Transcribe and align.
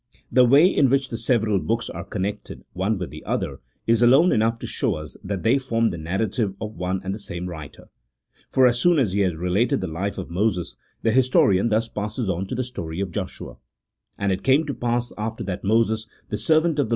The 0.31 0.45
way 0.45 0.65
in 0.65 0.89
which 0.89 1.09
the 1.09 1.15
several 1.17 1.59
books 1.59 1.87
are 1.87 2.03
connected 2.03 2.63
one 2.73 2.97
with 2.97 3.11
the 3.11 3.23
other 3.23 3.59
is 3.85 4.01
alone 4.01 4.31
enough 4.31 4.57
to 4.57 4.65
show 4.65 4.95
us 4.95 5.15
that 5.23 5.43
they 5.43 5.59
form 5.59 5.89
the 5.89 5.97
narrative 5.99 6.55
of 6.59 6.73
one 6.75 7.01
and 7.03 7.13
the 7.13 7.19
same 7.19 7.45
writer. 7.45 7.87
For 8.51 8.65
as 8.65 8.79
soon 8.81 8.97
as 8.97 9.11
he 9.11 9.19
has 9.19 9.35
related 9.35 9.79
the 9.79 9.85
life 9.85 10.17
of 10.17 10.31
Moses, 10.31 10.75
the 11.03 11.11
historian 11.11 11.69
thus 11.69 11.87
passes 11.87 12.29
on 12.29 12.47
to 12.47 12.55
the 12.55 12.63
story 12.63 12.99
of 12.99 13.11
Joshua:" 13.11 13.57
And 14.17 14.31
it 14.31 14.41
came 14.41 14.65
to 14.65 14.73
pass 14.73 15.13
after 15.19 15.43
that 15.43 15.63
Moses 15.63 16.07
the 16.29 16.37
servant 16.39 16.39
of 16.39 16.39
the 16.39 16.39
CHAP. 16.39 16.45
VIII.] 16.45 16.45
TEE 16.45 16.49
AUTHORSHIP 16.49 16.57
OF 16.57 16.63
THE 16.63 16.69
PENTATEUCH. 16.85 16.89